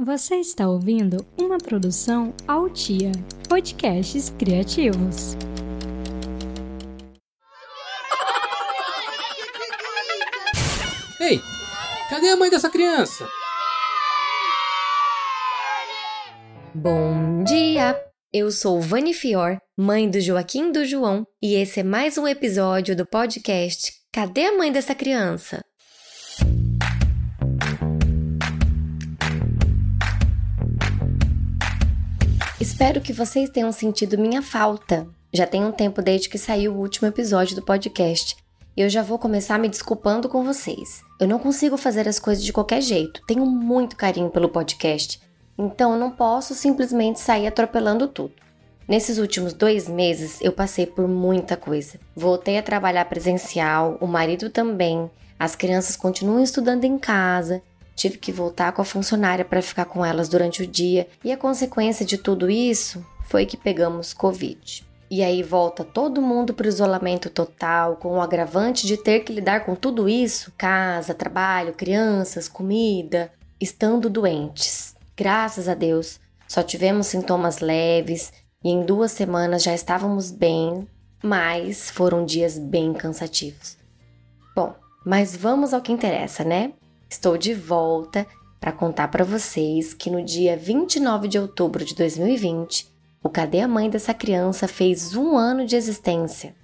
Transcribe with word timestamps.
Você 0.00 0.36
está 0.36 0.68
ouvindo 0.68 1.26
uma 1.36 1.58
produção 1.58 2.32
Altia, 2.46 3.10
podcasts 3.48 4.30
criativos. 4.38 5.36
Ei, 11.20 11.40
cadê 12.08 12.28
a 12.28 12.36
mãe 12.36 12.48
dessa 12.48 12.70
criança? 12.70 13.28
Bom 16.72 17.42
dia! 17.42 18.00
Eu 18.32 18.52
sou 18.52 18.80
Vani 18.80 19.12
Fior, 19.12 19.58
mãe 19.76 20.08
do 20.08 20.20
Joaquim 20.20 20.70
do 20.70 20.84
João, 20.84 21.26
e 21.42 21.56
esse 21.56 21.80
é 21.80 21.82
mais 21.82 22.16
um 22.16 22.28
episódio 22.28 22.94
do 22.94 23.04
podcast 23.04 23.98
Cadê 24.12 24.46
a 24.46 24.56
mãe 24.56 24.72
dessa 24.72 24.94
criança? 24.94 25.62
Espero 32.68 33.00
que 33.00 33.14
vocês 33.14 33.48
tenham 33.48 33.72
sentido 33.72 34.18
minha 34.18 34.42
falta. 34.42 35.08
Já 35.32 35.46
tem 35.46 35.64
um 35.64 35.72
tempo 35.72 36.02
desde 36.02 36.28
que 36.28 36.36
saiu 36.36 36.74
o 36.74 36.78
último 36.78 37.08
episódio 37.08 37.56
do 37.56 37.62
podcast. 37.62 38.36
E 38.76 38.82
eu 38.82 38.90
já 38.90 39.02
vou 39.02 39.18
começar 39.18 39.58
me 39.58 39.70
desculpando 39.70 40.28
com 40.28 40.44
vocês. 40.44 41.02
Eu 41.18 41.26
não 41.26 41.38
consigo 41.38 41.78
fazer 41.78 42.06
as 42.06 42.18
coisas 42.18 42.44
de 42.44 42.52
qualquer 42.52 42.82
jeito. 42.82 43.22
Tenho 43.26 43.46
muito 43.46 43.96
carinho 43.96 44.28
pelo 44.28 44.50
podcast. 44.50 45.18
Então 45.56 45.94
eu 45.94 45.98
não 45.98 46.10
posso 46.10 46.54
simplesmente 46.54 47.18
sair 47.20 47.46
atropelando 47.46 48.06
tudo. 48.06 48.34
Nesses 48.86 49.16
últimos 49.16 49.54
dois 49.54 49.88
meses 49.88 50.38
eu 50.42 50.52
passei 50.52 50.84
por 50.84 51.08
muita 51.08 51.56
coisa. 51.56 51.98
Voltei 52.14 52.58
a 52.58 52.62
trabalhar 52.62 53.06
presencial, 53.06 53.96
o 53.98 54.06
marido 54.06 54.50
também, 54.50 55.10
as 55.38 55.56
crianças 55.56 55.96
continuam 55.96 56.42
estudando 56.42 56.84
em 56.84 56.98
casa, 56.98 57.62
Tive 57.98 58.16
que 58.16 58.30
voltar 58.30 58.70
com 58.70 58.80
a 58.80 58.84
funcionária 58.84 59.44
para 59.44 59.60
ficar 59.60 59.84
com 59.84 60.04
elas 60.04 60.28
durante 60.28 60.62
o 60.62 60.66
dia 60.68 61.08
e 61.24 61.32
a 61.32 61.36
consequência 61.36 62.06
de 62.06 62.16
tudo 62.16 62.48
isso 62.48 63.04
foi 63.26 63.44
que 63.44 63.56
pegamos 63.56 64.14
Covid. 64.14 64.86
E 65.10 65.20
aí 65.20 65.42
volta 65.42 65.82
todo 65.82 66.22
mundo 66.22 66.54
para 66.54 66.66
o 66.66 66.68
isolamento 66.68 67.28
total, 67.28 67.96
com 67.96 68.10
o 68.10 68.20
agravante 68.20 68.86
de 68.86 68.96
ter 68.96 69.24
que 69.24 69.32
lidar 69.32 69.64
com 69.64 69.74
tudo 69.74 70.08
isso: 70.08 70.52
casa, 70.56 71.12
trabalho, 71.12 71.72
crianças, 71.72 72.46
comida, 72.46 73.32
estando 73.60 74.08
doentes. 74.08 74.94
Graças 75.16 75.68
a 75.68 75.74
Deus, 75.74 76.20
só 76.46 76.62
tivemos 76.62 77.08
sintomas 77.08 77.58
leves 77.58 78.32
e 78.62 78.70
em 78.70 78.84
duas 78.84 79.10
semanas 79.10 79.64
já 79.64 79.74
estávamos 79.74 80.30
bem, 80.30 80.86
mas 81.20 81.90
foram 81.90 82.24
dias 82.24 82.56
bem 82.56 82.92
cansativos. 82.92 83.76
Bom, 84.54 84.72
mas 85.04 85.36
vamos 85.36 85.74
ao 85.74 85.80
que 85.80 85.90
interessa, 85.90 86.44
né? 86.44 86.74
Estou 87.10 87.38
de 87.38 87.54
volta 87.54 88.26
para 88.60 88.70
contar 88.70 89.08
para 89.08 89.24
vocês 89.24 89.94
que 89.94 90.10
no 90.10 90.22
dia 90.22 90.58
29 90.58 91.26
de 91.26 91.38
outubro 91.38 91.82
de 91.82 91.94
2020, 91.94 92.86
o 93.22 93.30
Cadê 93.30 93.60
a 93.60 93.68
Mãe 93.68 93.88
dessa 93.88 94.12
criança 94.12 94.68
fez 94.68 95.16
um 95.16 95.34
ano 95.34 95.64
de 95.64 95.74
existência. 95.74 96.54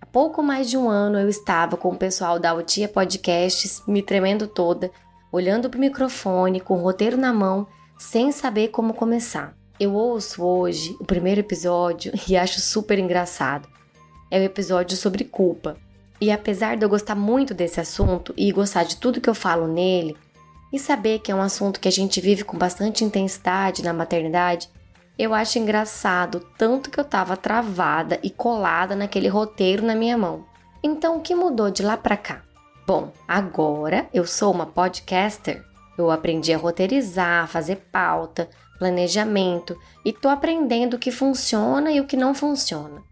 Há 0.00 0.06
pouco 0.06 0.42
mais 0.42 0.68
de 0.68 0.76
um 0.76 0.90
ano 0.90 1.18
eu 1.18 1.28
estava 1.28 1.76
com 1.76 1.90
o 1.90 1.96
pessoal 1.96 2.40
da 2.40 2.50
Altia 2.50 2.88
Podcasts 2.88 3.80
me 3.86 4.02
tremendo 4.02 4.48
toda, 4.48 4.90
olhando 5.30 5.70
para 5.70 5.78
o 5.78 5.80
microfone, 5.80 6.58
com 6.60 6.74
o 6.74 6.82
roteiro 6.82 7.16
na 7.16 7.32
mão, 7.32 7.68
sem 7.96 8.32
saber 8.32 8.68
como 8.68 8.94
começar. 8.94 9.56
Eu 9.78 9.94
ouço 9.94 10.42
hoje 10.42 10.96
o 10.98 11.04
primeiro 11.04 11.40
episódio 11.40 12.12
e 12.28 12.36
acho 12.36 12.60
super 12.60 12.98
engraçado. 12.98 13.68
É 14.28 14.40
o 14.40 14.42
episódio 14.42 14.96
sobre 14.96 15.22
culpa. 15.22 15.76
E 16.22 16.30
apesar 16.30 16.76
de 16.76 16.84
eu 16.84 16.88
gostar 16.88 17.16
muito 17.16 17.52
desse 17.52 17.80
assunto 17.80 18.32
e 18.36 18.52
gostar 18.52 18.84
de 18.84 18.96
tudo 18.96 19.20
que 19.20 19.28
eu 19.28 19.34
falo 19.34 19.66
nele, 19.66 20.16
e 20.72 20.78
saber 20.78 21.18
que 21.18 21.32
é 21.32 21.34
um 21.34 21.42
assunto 21.42 21.80
que 21.80 21.88
a 21.88 21.90
gente 21.90 22.20
vive 22.20 22.44
com 22.44 22.56
bastante 22.56 23.04
intensidade 23.04 23.82
na 23.82 23.92
maternidade, 23.92 24.70
eu 25.18 25.34
acho 25.34 25.58
engraçado 25.58 26.46
tanto 26.56 26.90
que 26.90 27.00
eu 27.00 27.02
tava 27.02 27.36
travada 27.36 28.20
e 28.22 28.30
colada 28.30 28.94
naquele 28.94 29.26
roteiro 29.26 29.84
na 29.84 29.96
minha 29.96 30.16
mão. 30.16 30.44
Então, 30.80 31.16
o 31.16 31.20
que 31.20 31.34
mudou 31.34 31.72
de 31.72 31.82
lá 31.82 31.96
para 31.96 32.16
cá? 32.16 32.42
Bom, 32.86 33.12
agora 33.26 34.08
eu 34.14 34.24
sou 34.24 34.52
uma 34.52 34.66
podcaster. 34.66 35.60
Eu 35.98 36.08
aprendi 36.08 36.52
a 36.52 36.56
roteirizar, 36.56 37.48
fazer 37.48 37.88
pauta, 37.90 38.48
planejamento 38.78 39.76
e 40.04 40.12
tô 40.12 40.28
aprendendo 40.28 40.94
o 40.94 41.00
que 41.00 41.10
funciona 41.10 41.90
e 41.90 42.00
o 42.00 42.06
que 42.06 42.16
não 42.16 42.32
funciona. 42.32 43.02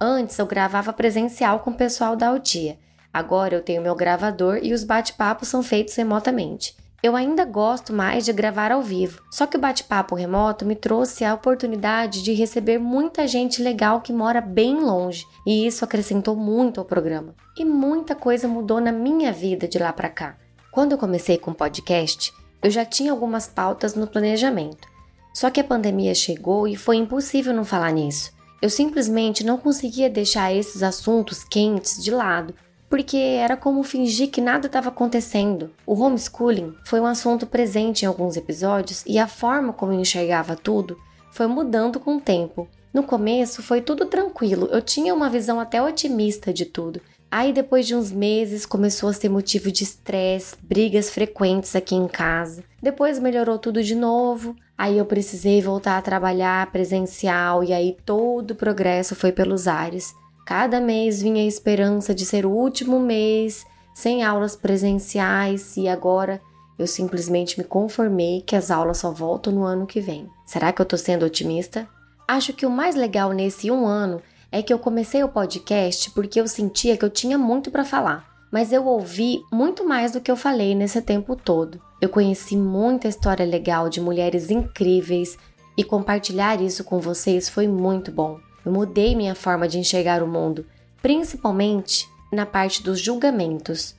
Antes 0.00 0.38
eu 0.38 0.46
gravava 0.46 0.92
presencial 0.92 1.58
com 1.58 1.70
o 1.70 1.76
pessoal 1.76 2.14
da 2.14 2.28
Altia. 2.28 2.78
Agora 3.12 3.56
eu 3.56 3.62
tenho 3.62 3.82
meu 3.82 3.96
gravador 3.96 4.60
e 4.62 4.72
os 4.72 4.84
bate-papos 4.84 5.48
são 5.48 5.60
feitos 5.60 5.94
remotamente. 5.96 6.76
Eu 7.02 7.16
ainda 7.16 7.44
gosto 7.44 7.92
mais 7.92 8.24
de 8.24 8.32
gravar 8.32 8.70
ao 8.70 8.82
vivo, 8.82 9.22
só 9.30 9.46
que 9.46 9.56
o 9.56 9.60
bate-papo 9.60 10.14
remoto 10.14 10.64
me 10.64 10.76
trouxe 10.76 11.24
a 11.24 11.34
oportunidade 11.34 12.22
de 12.22 12.32
receber 12.32 12.78
muita 12.78 13.26
gente 13.26 13.62
legal 13.62 14.00
que 14.00 14.12
mora 14.12 14.40
bem 14.40 14.80
longe, 14.80 15.24
e 15.46 15.66
isso 15.66 15.84
acrescentou 15.84 16.34
muito 16.36 16.80
ao 16.80 16.86
programa. 16.86 17.34
E 17.56 17.64
muita 17.64 18.14
coisa 18.14 18.48
mudou 18.48 18.80
na 18.80 18.92
minha 18.92 19.32
vida 19.32 19.66
de 19.66 19.78
lá 19.78 19.92
para 19.92 20.08
cá. 20.08 20.36
Quando 20.72 20.92
eu 20.92 20.98
comecei 20.98 21.38
com 21.38 21.52
o 21.52 21.54
podcast, 21.54 22.32
eu 22.62 22.70
já 22.70 22.84
tinha 22.84 23.12
algumas 23.12 23.46
pautas 23.46 23.94
no 23.94 24.06
planejamento. 24.06 24.88
Só 25.32 25.50
que 25.50 25.60
a 25.60 25.64
pandemia 25.64 26.14
chegou 26.14 26.66
e 26.66 26.76
foi 26.76 26.96
impossível 26.96 27.54
não 27.54 27.64
falar 27.64 27.92
nisso. 27.92 28.37
Eu 28.60 28.68
simplesmente 28.68 29.44
não 29.44 29.56
conseguia 29.56 30.10
deixar 30.10 30.52
esses 30.52 30.82
assuntos 30.82 31.44
quentes 31.44 32.02
de 32.02 32.10
lado, 32.10 32.54
porque 32.90 33.16
era 33.16 33.56
como 33.56 33.82
fingir 33.82 34.30
que 34.30 34.40
nada 34.40 34.66
estava 34.66 34.88
acontecendo. 34.88 35.70
O 35.86 35.94
homeschooling 35.94 36.74
foi 36.84 37.00
um 37.00 37.06
assunto 37.06 37.46
presente 37.46 38.02
em 38.02 38.06
alguns 38.06 38.36
episódios 38.36 39.04
e 39.06 39.18
a 39.18 39.28
forma 39.28 39.72
como 39.72 39.92
eu 39.92 40.00
enxergava 40.00 40.56
tudo 40.56 40.98
foi 41.30 41.46
mudando 41.46 42.00
com 42.00 42.16
o 42.16 42.20
tempo. 42.20 42.68
No 42.92 43.02
começo 43.02 43.62
foi 43.62 43.80
tudo 43.80 44.06
tranquilo, 44.06 44.68
eu 44.72 44.82
tinha 44.82 45.14
uma 45.14 45.28
visão 45.28 45.60
até 45.60 45.80
otimista 45.80 46.52
de 46.52 46.64
tudo. 46.64 47.00
Aí 47.30 47.52
depois 47.52 47.86
de 47.86 47.94
uns 47.94 48.10
meses 48.10 48.64
começou 48.64 49.10
a 49.10 49.12
ser 49.12 49.28
motivo 49.28 49.70
de 49.70 49.84
estresse, 49.84 50.56
brigas 50.62 51.10
frequentes 51.10 51.76
aqui 51.76 51.94
em 51.94 52.08
casa. 52.08 52.64
Depois 52.82 53.18
melhorou 53.18 53.58
tudo 53.58 53.82
de 53.82 53.94
novo. 53.94 54.56
Aí 54.76 54.96
eu 54.96 55.04
precisei 55.04 55.60
voltar 55.60 55.98
a 55.98 56.02
trabalhar 56.02 56.70
presencial 56.72 57.62
e 57.62 57.72
aí 57.72 57.96
todo 58.06 58.52
o 58.52 58.54
progresso 58.54 59.14
foi 59.14 59.30
pelos 59.30 59.68
ares. 59.68 60.14
Cada 60.46 60.80
mês 60.80 61.20
vinha 61.20 61.42
a 61.42 61.46
esperança 61.46 62.14
de 62.14 62.24
ser 62.24 62.46
o 62.46 62.50
último 62.50 62.98
mês 62.98 63.66
sem 63.92 64.22
aulas 64.22 64.56
presenciais 64.56 65.76
e 65.76 65.86
agora 65.86 66.40
eu 66.78 66.86
simplesmente 66.86 67.58
me 67.58 67.64
conformei 67.64 68.40
que 68.40 68.56
as 68.56 68.70
aulas 68.70 68.98
só 68.98 69.10
voltam 69.10 69.52
no 69.52 69.64
ano 69.64 69.86
que 69.86 70.00
vem. 70.00 70.30
Será 70.46 70.72
que 70.72 70.80
eu 70.80 70.86
tô 70.86 70.96
sendo 70.96 71.26
otimista? 71.26 71.86
Acho 72.26 72.54
que 72.54 72.64
o 72.64 72.70
mais 72.70 72.94
legal 72.94 73.32
nesse 73.32 73.70
um 73.70 73.86
ano 73.86 74.22
é 74.50 74.62
que 74.62 74.72
eu 74.72 74.78
comecei 74.78 75.22
o 75.22 75.28
podcast 75.28 76.10
porque 76.10 76.40
eu 76.40 76.48
sentia 76.48 76.96
que 76.96 77.04
eu 77.04 77.10
tinha 77.10 77.36
muito 77.36 77.70
para 77.70 77.84
falar, 77.84 78.26
mas 78.50 78.72
eu 78.72 78.86
ouvi 78.86 79.42
muito 79.52 79.86
mais 79.86 80.12
do 80.12 80.20
que 80.20 80.30
eu 80.30 80.36
falei 80.36 80.74
nesse 80.74 81.02
tempo 81.02 81.36
todo. 81.36 81.80
Eu 82.00 82.08
conheci 82.08 82.56
muita 82.56 83.08
história 83.08 83.44
legal 83.44 83.88
de 83.88 84.00
mulheres 84.00 84.50
incríveis 84.50 85.36
e 85.76 85.84
compartilhar 85.84 86.60
isso 86.60 86.82
com 86.82 86.98
vocês 86.98 87.48
foi 87.48 87.68
muito 87.68 88.10
bom. 88.10 88.38
Eu 88.64 88.72
mudei 88.72 89.14
minha 89.14 89.34
forma 89.34 89.68
de 89.68 89.78
enxergar 89.78 90.22
o 90.22 90.26
mundo, 90.26 90.66
principalmente 91.02 92.08
na 92.32 92.46
parte 92.46 92.82
dos 92.82 93.00
julgamentos. 93.00 93.94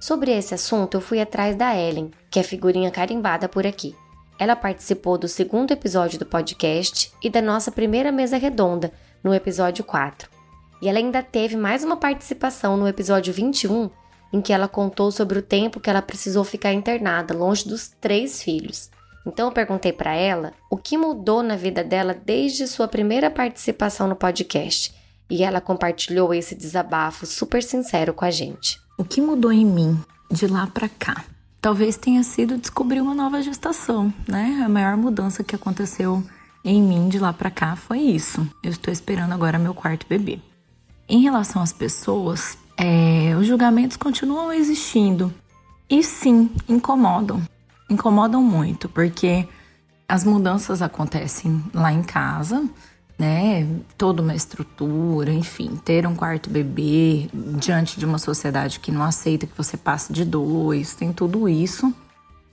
Sobre 0.00 0.32
esse 0.32 0.54
assunto, 0.54 0.96
eu 0.96 1.00
fui 1.00 1.20
atrás 1.20 1.54
da 1.54 1.76
Ellen, 1.76 2.10
que 2.30 2.40
é 2.40 2.42
figurinha 2.42 2.90
carimbada 2.90 3.48
por 3.48 3.66
aqui. 3.66 3.94
Ela 4.38 4.56
participou 4.56 5.16
do 5.16 5.28
segundo 5.28 5.70
episódio 5.70 6.18
do 6.18 6.26
podcast 6.26 7.12
e 7.22 7.30
da 7.30 7.40
nossa 7.40 7.70
primeira 7.70 8.10
mesa 8.10 8.36
redonda, 8.36 8.92
no 9.22 9.34
episódio 9.34 9.84
4. 9.84 10.28
E 10.80 10.88
ela 10.88 10.98
ainda 10.98 11.22
teve 11.22 11.56
mais 11.56 11.84
uma 11.84 11.96
participação 11.96 12.76
no 12.76 12.88
episódio 12.88 13.32
21, 13.32 13.88
em 14.32 14.40
que 14.40 14.52
ela 14.52 14.66
contou 14.66 15.12
sobre 15.12 15.38
o 15.38 15.42
tempo 15.42 15.78
que 15.78 15.88
ela 15.88 16.02
precisou 16.02 16.42
ficar 16.42 16.72
internada, 16.72 17.34
longe 17.34 17.68
dos 17.68 17.88
três 17.88 18.42
filhos. 18.42 18.90
Então 19.26 19.46
eu 19.46 19.52
perguntei 19.52 19.92
para 19.92 20.14
ela 20.14 20.52
o 20.68 20.76
que 20.76 20.98
mudou 20.98 21.42
na 21.42 21.54
vida 21.54 21.84
dela 21.84 22.12
desde 22.12 22.66
sua 22.66 22.88
primeira 22.88 23.30
participação 23.30 24.08
no 24.08 24.16
podcast. 24.16 24.94
E 25.30 25.44
ela 25.44 25.60
compartilhou 25.60 26.34
esse 26.34 26.54
desabafo 26.54 27.24
super 27.24 27.62
sincero 27.62 28.12
com 28.12 28.24
a 28.24 28.30
gente. 28.30 28.80
O 28.98 29.04
que 29.04 29.20
mudou 29.20 29.52
em 29.52 29.64
mim 29.64 29.98
de 30.30 30.46
lá 30.46 30.66
para 30.66 30.88
cá? 30.88 31.24
Talvez 31.60 31.96
tenha 31.96 32.24
sido 32.24 32.58
descobrir 32.58 33.00
uma 33.00 33.14
nova 33.14 33.40
gestação, 33.40 34.12
né? 34.26 34.60
A 34.64 34.68
maior 34.68 34.96
mudança 34.96 35.44
que 35.44 35.54
aconteceu 35.54 36.22
em 36.64 36.82
mim 36.82 37.08
de 37.08 37.18
lá 37.18 37.32
para 37.32 37.50
cá 37.50 37.76
foi 37.76 37.98
isso. 37.98 38.46
Eu 38.62 38.70
estou 38.70 38.92
esperando 38.92 39.32
agora 39.32 39.58
meu 39.58 39.74
quarto 39.74 40.06
bebê. 40.08 40.38
Em 41.08 41.20
relação 41.20 41.60
às 41.60 41.72
pessoas, 41.72 42.56
é, 42.76 43.34
os 43.38 43.46
julgamentos 43.46 43.96
continuam 43.96 44.52
existindo 44.52 45.32
e 45.90 46.02
sim 46.02 46.50
incomodam, 46.68 47.42
incomodam 47.90 48.42
muito, 48.42 48.88
porque 48.88 49.46
as 50.08 50.24
mudanças 50.24 50.82
acontecem 50.82 51.62
lá 51.74 51.92
em 51.92 52.02
casa, 52.02 52.68
né? 53.18 53.66
Toda 53.96 54.22
uma 54.22 54.34
estrutura, 54.34 55.32
enfim, 55.32 55.76
ter 55.84 56.06
um 56.06 56.14
quarto 56.14 56.50
bebê 56.50 57.28
diante 57.58 57.98
de 57.98 58.04
uma 58.04 58.18
sociedade 58.18 58.80
que 58.80 58.90
não 58.90 59.02
aceita 59.02 59.46
que 59.46 59.56
você 59.56 59.76
passe 59.76 60.12
de 60.12 60.24
dois, 60.24 60.94
tem 60.94 61.12
tudo 61.12 61.48
isso. 61.48 61.94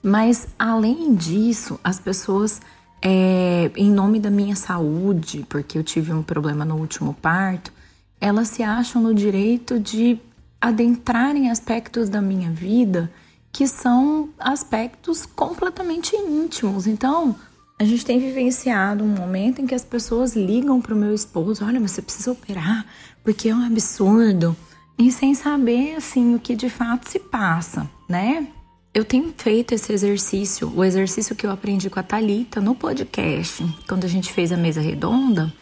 Mas 0.02 0.48
além 0.58 1.14
disso, 1.14 1.78
as 1.82 1.98
pessoas, 1.98 2.60
é, 3.02 3.70
em 3.76 3.90
nome 3.90 4.20
da 4.20 4.30
minha 4.30 4.56
saúde, 4.56 5.46
porque 5.48 5.78
eu 5.78 5.82
tive 5.82 6.12
um 6.12 6.22
problema 6.22 6.64
no 6.64 6.76
último 6.76 7.14
parto, 7.14 7.72
elas 8.20 8.48
se 8.48 8.62
acham 8.62 9.00
no 9.02 9.14
direito 9.14 9.80
de 9.80 10.18
adentrar 10.60 11.34
em 11.34 11.50
aspectos 11.50 12.08
da 12.08 12.20
minha 12.20 12.50
vida 12.50 13.10
que 13.52 13.66
são 13.66 14.28
aspectos 14.38 15.26
completamente 15.26 16.14
íntimos. 16.14 16.86
Então, 16.86 17.34
a 17.78 17.84
gente 17.84 18.04
tem 18.04 18.20
vivenciado 18.20 19.02
um 19.02 19.08
momento 19.08 19.60
em 19.60 19.66
que 19.66 19.74
as 19.74 19.84
pessoas 19.84 20.36
ligam 20.36 20.80
para 20.80 20.94
o 20.94 20.96
meu 20.96 21.14
esposo: 21.14 21.64
olha, 21.64 21.80
você 21.80 22.02
precisa 22.02 22.30
operar 22.30 22.86
porque 23.24 23.48
é 23.48 23.54
um 23.54 23.64
absurdo. 23.64 24.56
E 24.98 25.10
sem 25.10 25.34
saber, 25.34 25.94
assim, 25.96 26.34
o 26.34 26.38
que 26.38 26.54
de 26.54 26.68
fato 26.68 27.08
se 27.08 27.18
passa, 27.18 27.88
né? 28.06 28.48
Eu 28.92 29.04
tenho 29.04 29.32
feito 29.36 29.72
esse 29.72 29.92
exercício, 29.92 30.72
o 30.74 30.82
exercício 30.82 31.36
que 31.36 31.46
eu 31.46 31.50
aprendi 31.52 31.88
com 31.88 32.00
a 32.00 32.02
Talita 32.02 32.60
no 32.60 32.74
podcast, 32.74 33.64
quando 33.88 34.04
a 34.04 34.08
gente 34.08 34.32
fez 34.32 34.50
a 34.50 34.56
mesa 34.56 34.80
redonda, 34.80 35.52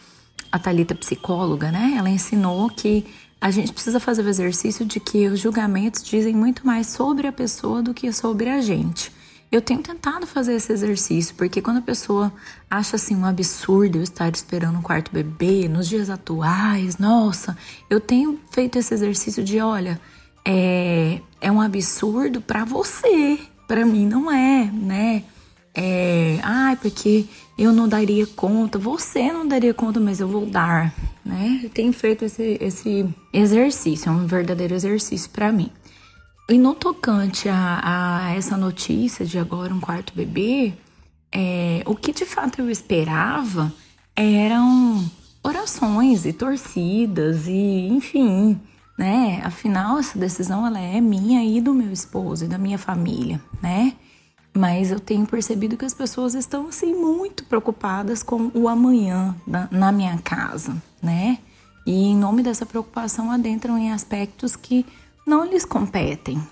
a 0.51 0.57
Talita 0.57 0.95
psicóloga, 0.95 1.71
né? 1.71 1.93
Ela 1.95 2.09
ensinou 2.09 2.67
que 2.71 3.05
a 3.39 3.51
gente 3.51 3.71
precisa 3.71 3.99
fazer 3.99 4.23
o 4.23 4.29
exercício 4.29 4.83
de 4.83 4.99
que 4.99 5.27
os 5.27 5.39
julgamentos 5.39 6.03
dizem 6.03 6.35
muito 6.35 6.65
mais 6.65 6.87
sobre 6.87 7.27
a 7.27 7.31
pessoa 7.31 7.83
do 7.83 7.93
que 7.93 8.11
sobre 8.11 8.49
a 8.49 8.61
gente. 8.61 9.11
Eu 9.51 9.61
tenho 9.61 9.83
tentado 9.83 10.25
fazer 10.25 10.55
esse 10.55 10.73
exercício, 10.73 11.35
porque 11.35 11.61
quando 11.61 11.77
a 11.77 11.83
pessoa 11.83 12.33
acha 12.67 12.95
assim 12.95 13.15
um 13.15 13.25
absurdo 13.25 13.99
eu 13.99 14.03
estar 14.03 14.33
esperando 14.33 14.79
um 14.79 14.81
quarto 14.81 15.11
bebê 15.11 15.67
nos 15.67 15.87
dias 15.87 16.09
atuais, 16.09 16.97
nossa, 16.97 17.55
eu 17.91 17.99
tenho 17.99 18.39
feito 18.49 18.79
esse 18.79 18.91
exercício 18.91 19.43
de, 19.43 19.59
olha, 19.59 20.01
é, 20.51 21.21
é 21.39 21.51
um 21.51 21.61
absurdo 21.61 22.41
para 22.41 22.65
você, 22.65 23.37
para 23.67 23.85
mim 23.85 24.07
não 24.07 24.31
é, 24.31 24.65
né? 24.65 25.23
É, 25.75 26.39
ai, 26.41 26.75
porque 26.75 27.25
eu 27.55 27.71
não 27.71 27.87
daria 27.87 28.25
conta, 28.25 28.79
você 28.79 29.31
não 29.31 29.47
daria 29.47 29.75
conta, 29.75 29.99
mas 29.99 30.19
eu 30.19 30.27
vou 30.27 30.47
dar, 30.47 30.91
né? 31.23 31.61
Eu 31.63 31.69
tenho 31.69 31.93
feito 31.93 32.25
esse, 32.25 32.57
esse 32.59 33.07
exercício, 33.31 34.09
é 34.09 34.11
um 34.11 34.25
verdadeiro 34.25 34.73
exercício 34.73 35.29
para 35.29 35.51
mim. 35.51 35.69
E 36.49 36.57
no 36.57 36.73
tocante 36.73 37.47
a, 37.47 37.81
a, 37.83 38.31
essa 38.31 38.57
notícia 38.57 39.23
de 39.23 39.37
agora 39.37 39.71
um 39.71 39.79
quarto 39.79 40.13
bebê, 40.15 40.73
é, 41.31 41.83
o 41.85 41.93
que 41.93 42.11
de 42.11 42.25
fato 42.25 42.59
eu 42.59 42.71
esperava 42.71 43.71
eram 44.15 45.07
orações 45.43 46.25
e 46.25 46.33
torcidas 46.33 47.47
e 47.47 47.87
enfim, 47.89 48.59
né? 48.99 49.39
Afinal, 49.45 49.97
essa 49.97 50.19
decisão 50.19 50.67
ela 50.67 50.77
é 50.77 50.99
minha 50.99 51.41
e 51.41 51.61
do 51.61 51.73
meu 51.73 51.89
esposo 51.89 52.43
e 52.43 52.47
da 52.49 52.57
minha 52.57 52.77
família, 52.77 53.41
né? 53.61 53.93
Mas 54.53 54.91
eu 54.91 54.99
tenho 54.99 55.25
percebido 55.25 55.77
que 55.77 55.85
as 55.85 55.93
pessoas 55.93 56.33
estão 56.33 56.67
assim 56.67 56.93
muito 56.93 57.45
preocupadas 57.45 58.21
com 58.21 58.51
o 58.53 58.67
amanhã 58.67 59.33
da, 59.47 59.69
na 59.71 59.89
minha 59.89 60.17
casa, 60.17 60.75
né? 61.01 61.37
E 61.87 62.07
em 62.07 62.15
nome 62.17 62.43
dessa 62.43 62.65
preocupação 62.65 63.31
adentram 63.31 63.77
em 63.77 63.93
aspectos 63.93 64.57
que 64.57 64.85
não 65.25 65.45
lhes 65.45 65.63
competem. 65.63 66.45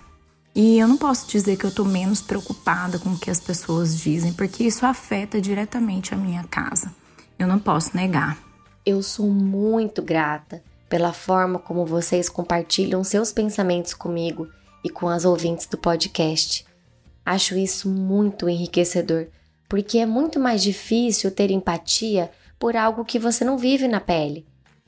E 0.55 0.79
eu 0.79 0.87
não 0.87 0.95
posso 0.95 1.29
dizer 1.29 1.57
que 1.57 1.65
eu 1.65 1.75
tô 1.75 1.83
menos 1.83 2.21
preocupada 2.21 2.97
com 2.97 3.09
o 3.09 3.19
que 3.19 3.29
as 3.29 3.41
pessoas 3.41 3.99
dizem, 3.99 4.31
porque 4.31 4.63
isso 4.63 4.85
afeta 4.85 5.41
diretamente 5.41 6.13
a 6.13 6.17
minha 6.17 6.45
casa. 6.45 6.95
Eu 7.37 7.45
não 7.45 7.59
posso 7.59 7.95
negar. 7.95 8.37
Eu 8.85 9.03
sou 9.03 9.27
muito 9.27 10.01
grata 10.01 10.63
pela 10.89 11.13
forma 11.13 11.59
como 11.59 11.85
vocês 11.85 12.29
compartilham 12.29 13.03
seus 13.03 13.31
pensamentos 13.31 13.93
comigo 13.93 14.47
e 14.83 14.89
com 14.89 15.09
as 15.09 15.25
ouvintes 15.25 15.67
do 15.67 15.77
podcast. 15.77 16.65
Acho 17.25 17.57
isso 17.57 17.89
muito 17.89 18.47
enriquecedor, 18.47 19.27
porque 19.67 19.97
é 19.97 20.05
muito 20.05 20.39
mais 20.39 20.63
difícil 20.63 21.29
ter 21.29 21.51
empatia 21.51 22.31
por 22.57 22.75
algo 22.75 23.03
que 23.03 23.19
você 23.19 23.43
não 23.43 23.57
vive 23.57 23.87
na 23.87 23.99
pele. 23.99 24.45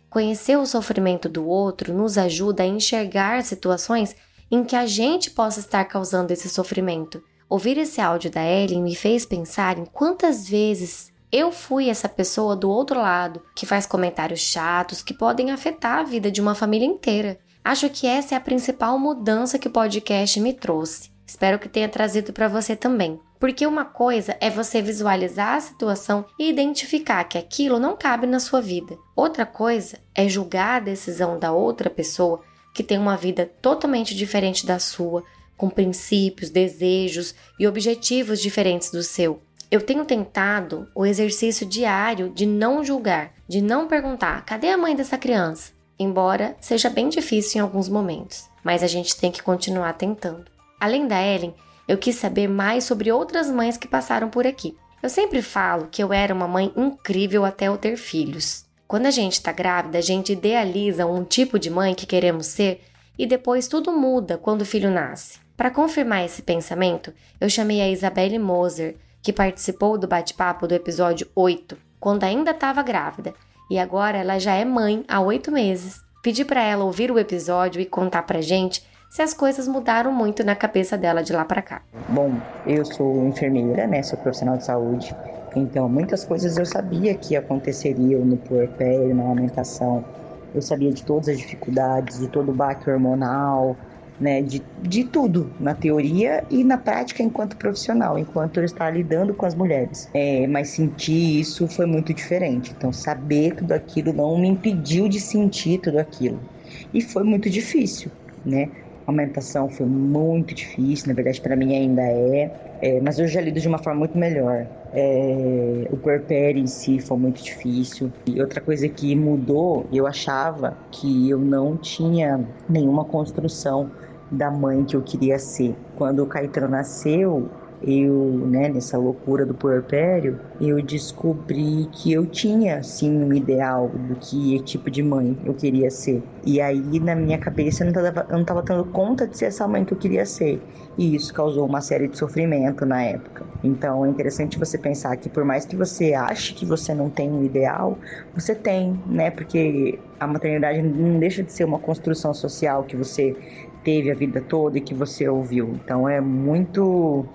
Conhecer 0.09 0.57
o 0.57 0.65
sofrimento 0.65 1.29
do 1.29 1.45
outro 1.45 1.93
nos 1.93 2.17
ajuda 2.17 2.63
a 2.63 2.67
enxergar 2.67 3.43
situações 3.43 4.15
em 4.49 4.63
que 4.63 4.75
a 4.75 4.85
gente 4.85 5.29
possa 5.31 5.59
estar 5.59 5.85
causando 5.85 6.31
esse 6.31 6.49
sofrimento. 6.49 7.21
Ouvir 7.47 7.77
esse 7.77 8.01
áudio 8.01 8.31
da 8.31 8.43
Ellen 8.43 8.81
me 8.81 8.95
fez 8.95 9.25
pensar 9.25 9.77
em 9.77 9.85
quantas 9.85 10.49
vezes 10.49 11.11
eu 11.31 11.51
fui 11.51 11.89
essa 11.89 12.09
pessoa 12.09 12.55
do 12.55 12.69
outro 12.69 12.99
lado 12.99 13.41
que 13.55 13.65
faz 13.65 13.85
comentários 13.85 14.39
chatos 14.39 15.03
que 15.03 15.13
podem 15.13 15.51
afetar 15.51 15.99
a 15.99 16.03
vida 16.03 16.31
de 16.31 16.41
uma 16.41 16.55
família 16.55 16.87
inteira. 16.87 17.39
Acho 17.63 17.89
que 17.89 18.07
essa 18.07 18.33
é 18.33 18.37
a 18.37 18.41
principal 18.41 18.97
mudança 18.97 19.59
que 19.59 19.67
o 19.67 19.71
podcast 19.71 20.39
me 20.39 20.53
trouxe. 20.53 21.11
Espero 21.27 21.59
que 21.59 21.69
tenha 21.69 21.87
trazido 21.87 22.33
para 22.33 22.47
você 22.47 22.75
também. 22.75 23.19
Porque 23.39 23.65
uma 23.65 23.85
coisa 23.85 24.35
é 24.41 24.49
você 24.49 24.81
visualizar 24.81 25.55
a 25.55 25.61
situação 25.61 26.25
e 26.37 26.49
identificar 26.49 27.23
que 27.23 27.37
aquilo 27.37 27.79
não 27.79 27.95
cabe 27.95 28.25
na 28.25 28.39
sua 28.39 28.59
vida. 28.59 28.97
Outra 29.15 29.45
coisa 29.45 29.99
é 30.15 30.27
julgar 30.27 30.77
a 30.77 30.83
decisão 30.83 31.37
da 31.37 31.51
outra 31.51 31.89
pessoa 31.89 32.41
que 32.73 32.83
tem 32.83 32.97
uma 32.97 33.15
vida 33.15 33.45
totalmente 33.61 34.15
diferente 34.15 34.65
da 34.65 34.79
sua, 34.79 35.23
com 35.55 35.69
princípios, 35.69 36.49
desejos 36.49 37.35
e 37.59 37.67
objetivos 37.67 38.41
diferentes 38.41 38.91
do 38.91 39.03
seu. 39.03 39.41
Eu 39.71 39.81
tenho 39.81 40.03
tentado 40.03 40.89
o 40.95 41.05
exercício 41.05 41.63
diário 41.63 42.31
de 42.31 42.45
não 42.45 42.83
julgar, 42.83 43.33
de 43.47 43.61
não 43.61 43.87
perguntar: 43.87 44.43
cadê 44.43 44.69
a 44.69 44.77
mãe 44.77 44.95
dessa 44.95 45.17
criança? 45.17 45.71
Embora 45.97 46.55
seja 46.59 46.89
bem 46.89 47.07
difícil 47.07 47.59
em 47.59 47.61
alguns 47.61 47.87
momentos, 47.87 48.49
mas 48.63 48.81
a 48.81 48.87
gente 48.87 49.15
tem 49.15 49.31
que 49.31 49.43
continuar 49.43 49.93
tentando. 49.93 50.45
Além 50.79 51.07
da 51.07 51.21
Ellen, 51.21 51.53
eu 51.87 51.97
quis 51.97 52.15
saber 52.15 52.47
mais 52.47 52.83
sobre 52.83 53.11
outras 53.11 53.51
mães 53.51 53.77
que 53.77 53.87
passaram 53.87 54.29
por 54.29 54.47
aqui. 54.47 54.75
Eu 55.03 55.09
sempre 55.09 55.41
falo 55.41 55.87
que 55.91 56.01
eu 56.01 56.11
era 56.11 56.33
uma 56.33 56.47
mãe 56.47 56.73
incrível 56.75 57.45
até 57.45 57.67
eu 57.67 57.77
ter 57.77 57.95
filhos. 57.95 58.65
Quando 58.87 59.05
a 59.05 59.11
gente 59.11 59.33
está 59.33 59.51
grávida, 59.51 59.99
a 59.99 60.01
gente 60.01 60.33
idealiza 60.33 61.05
um 61.05 61.23
tipo 61.23 61.59
de 61.59 61.69
mãe 61.69 61.93
que 61.93 62.07
queremos 62.07 62.47
ser 62.47 62.81
e 63.17 63.27
depois 63.27 63.67
tudo 63.67 63.91
muda 63.91 64.35
quando 64.37 64.61
o 64.61 64.65
filho 64.65 64.89
nasce. 64.89 65.37
Para 65.55 65.69
confirmar 65.69 66.25
esse 66.25 66.41
pensamento, 66.41 67.13
eu 67.39 67.49
chamei 67.49 67.81
a 67.81 67.89
Isabelle 67.89 68.39
Moser, 68.39 68.95
que 69.21 69.33
participou 69.33 69.97
do 69.97 70.07
bate-papo 70.07 70.67
do 70.67 70.73
episódio 70.73 71.27
8, 71.35 71.77
quando 71.99 72.23
ainda 72.23 72.51
estava 72.51 72.81
grávida, 72.81 73.33
e 73.69 73.77
agora 73.77 74.17
ela 74.17 74.39
já 74.39 74.53
é 74.53 74.65
mãe 74.65 75.03
há 75.07 75.19
oito 75.19 75.51
meses. 75.51 76.01
Pedi 76.23 76.43
para 76.43 76.61
ela 76.61 76.83
ouvir 76.83 77.11
o 77.11 77.19
episódio 77.19 77.79
e 77.79 77.85
contar 77.85 78.23
pra 78.23 78.41
gente 78.41 78.87
se 79.09 79.21
as 79.21 79.33
coisas 79.33 79.67
mudaram 79.67 80.11
muito 80.11 80.43
na 80.43 80.55
cabeça 80.55 80.97
dela 80.97 81.23
de 81.23 81.33
lá 81.33 81.43
para 81.43 81.61
cá. 81.61 81.81
Bom, 82.09 82.33
eu 82.65 82.85
sou 82.85 83.25
enfermeira, 83.25 83.87
né? 83.87 84.03
Sou 84.03 84.17
profissional 84.19 84.57
de 84.57 84.65
saúde. 84.65 85.15
Então, 85.55 85.89
muitas 85.89 86.23
coisas 86.23 86.57
eu 86.57 86.65
sabia 86.65 87.15
que 87.15 87.35
aconteceriam 87.35 88.23
no 88.23 88.37
puerpério, 88.37 89.15
na 89.15 89.23
amamentação. 89.23 90.05
Eu 90.53 90.61
sabia 90.61 90.91
de 90.91 91.03
todas 91.03 91.29
as 91.29 91.37
dificuldades, 91.37 92.19
de 92.19 92.27
todo 92.27 92.49
o 92.51 92.53
baque 92.53 92.89
hormonal, 92.89 93.75
né, 94.19 94.41
de, 94.41 94.67
de 94.77 95.05
tudo, 95.05 95.55
na 95.59 95.73
teoria 95.73 96.45
e 96.49 96.63
na 96.63 96.77
prática 96.77 97.23
enquanto 97.23 97.57
profissional, 97.57 98.17
enquanto 98.17 98.57
eu 98.57 98.63
estava 98.65 98.91
lidando 98.91 99.33
com 99.35 99.45
as 99.45 99.55
mulheres. 99.55 100.09
É, 100.13 100.45
mas 100.47 100.69
sentir 100.75 101.39
isso 101.39 101.67
foi 101.67 101.85
muito 101.85 102.13
diferente. 102.13 102.73
Então, 102.75 102.91
saber 102.91 103.55
tudo 103.55 103.71
aquilo 103.71 104.13
não 104.13 104.37
me 104.39 104.47
impediu 104.49 105.07
de 105.07 105.19
sentir 105.19 105.79
tudo 105.79 105.97
aquilo. 105.99 106.45
E 106.93 107.01
foi 107.01 107.23
muito 107.23 107.49
difícil, 107.49 108.11
né? 108.43 108.71
A 109.09 109.11
amamentação 109.11 109.67
foi 109.67 109.87
muito 109.87 110.53
difícil, 110.53 111.07
na 111.07 111.15
verdade 111.15 111.41
para 111.41 111.55
mim 111.55 111.75
ainda 111.75 112.03
é, 112.03 112.51
é, 112.79 113.01
mas 113.01 113.17
eu 113.17 113.27
já 113.27 113.41
lido 113.41 113.59
de 113.59 113.67
uma 113.67 113.79
forma 113.79 114.01
muito 114.01 114.15
melhor. 114.15 114.67
É, 114.93 115.87
o 115.91 115.97
puerpério 115.97 116.61
em 116.61 116.67
si 116.67 116.99
foi 116.99 117.17
muito 117.17 117.41
difícil. 117.41 118.11
E 118.27 118.39
outra 118.39 118.61
coisa 118.61 118.87
que 118.87 119.15
mudou, 119.15 119.87
eu 119.91 120.05
achava 120.05 120.77
que 120.91 121.27
eu 121.27 121.39
não 121.39 121.75
tinha 121.75 122.39
nenhuma 122.69 123.03
construção 123.03 123.89
da 124.29 124.51
mãe 124.51 124.85
que 124.85 124.95
eu 124.95 125.01
queria 125.01 125.39
ser. 125.39 125.75
Quando 125.95 126.21
o 126.21 126.27
Caetano 126.27 126.67
nasceu, 126.67 127.49
eu, 127.81 128.45
né, 128.47 128.67
nessa 128.69 128.97
loucura 128.97 129.45
do 129.45 129.55
puerpério, 129.55 130.41
eu 130.59 130.81
descobri 130.83 131.87
que 131.93 132.11
eu 132.11 132.27
tinha, 132.27 132.83
sim, 132.83 133.09
um 133.11 133.33
ideal 133.33 133.89
do 133.97 134.15
que 134.17 134.61
tipo 134.63 134.91
de 134.91 135.01
mãe 135.01 135.39
eu 135.43 135.53
queria 135.55 135.89
ser. 135.89 136.29
E 136.43 136.59
aí, 136.59 136.99
na 136.99 137.15
minha 137.15 137.37
cabeça, 137.37 137.83
eu 137.83 137.85
não 137.87 137.93
tava, 137.93 138.27
eu 138.29 138.37
não 138.37 138.45
tava 138.45 138.61
dando 138.63 138.85
conta 138.91 139.25
de 139.27 139.37
ser 139.37 139.45
essa 139.45 139.67
mãe 139.67 139.85
que 139.85 139.93
eu 139.93 139.97
queria 139.97 140.25
ser. 140.25 140.65
E 140.97 141.15
isso 141.15 141.33
causou 141.33 141.65
uma 141.65 141.79
série 141.81 142.07
de 142.09 142.17
sofrimento 142.17 142.85
na 142.85 143.01
época. 143.03 143.49
Então, 143.63 144.05
é 144.05 144.09
interessante 144.09 144.59
você 144.59 144.77
pensar 144.77 145.15
que 145.17 145.29
por 145.29 145.45
mais 145.45 145.65
que 145.65 145.75
você 145.77 146.13
ache 146.13 146.53
que 146.53 146.65
você 146.65 146.93
não 146.93 147.09
tem 147.09 147.31
um 147.31 147.43
ideal, 147.43 147.99
você 148.33 148.55
tem, 148.55 149.01
né? 149.05 149.31
Porque 149.31 150.03
a 150.19 150.27
maternidade 150.27 150.81
não 150.81 151.19
deixa 151.19 151.43
de 151.43 151.51
ser 151.53 151.63
uma 151.63 151.79
construção 151.79 152.33
social 152.33 152.83
que 152.85 152.95
você 152.97 153.37
teve 153.83 154.11
a 154.11 154.15
vida 154.15 154.41
toda 154.41 154.77
e 154.77 154.81
que 154.81 154.93
você 154.93 155.27
ouviu. 155.29 155.73
Então, 155.75 156.07
é 156.07 156.19
muito 156.21 157.29